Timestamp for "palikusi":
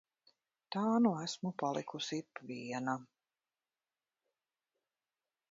1.63-2.19